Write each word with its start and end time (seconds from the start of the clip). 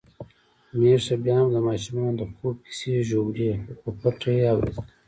میښه 0.79 1.15
بيا 1.23 1.37
هم 1.41 1.47
د 1.53 1.57
ماشومانو 1.67 2.17
د 2.19 2.23
خوب 2.33 2.55
کیسې 2.65 2.93
ژولي، 3.09 3.51
خو 3.59 3.67
په 3.81 3.89
پټه 3.99 4.29
يې 4.37 4.45
اوريدلې. 4.53 4.83